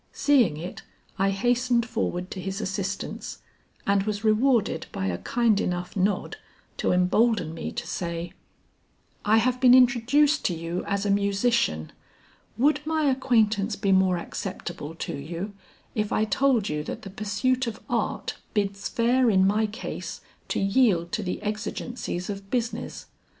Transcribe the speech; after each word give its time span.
Seeing 0.13 0.57
it, 0.57 0.81
I 1.19 1.29
hastened 1.29 1.85
forward 1.85 2.31
to 2.31 2.41
his 2.41 2.59
assistance 2.59 3.37
and 3.85 4.01
was 4.01 4.23
rewarded 4.23 4.87
by 4.91 5.05
a 5.05 5.19
kind 5.19 5.61
enough 5.61 5.95
nod 5.95 6.37
to 6.77 6.91
embolden 6.91 7.53
me 7.53 7.71
to 7.73 7.85
say, 7.85 8.33
"I 9.23 9.37
have 9.37 9.61
been 9.61 9.75
introduced 9.75 10.43
to 10.45 10.55
you 10.55 10.83
as 10.85 11.05
a 11.05 11.11
musician; 11.11 11.91
would 12.57 12.81
my 12.83 13.03
acquaintance 13.11 13.75
be 13.75 13.91
more 13.91 14.17
acceptable 14.17 14.95
to 14.95 15.13
you 15.15 15.53
if 15.93 16.11
I 16.11 16.25
told 16.25 16.67
you 16.67 16.83
that 16.85 17.03
the 17.03 17.11
pursuit 17.11 17.67
of 17.67 17.79
art 17.87 18.37
bids 18.55 18.89
fair 18.89 19.29
in 19.29 19.45
my 19.45 19.67
case 19.67 20.21
to 20.47 20.59
yield 20.59 21.11
to 21.11 21.21
the 21.21 21.39
exigencies 21.43 22.27
of 22.27 22.49
business? 22.49 23.05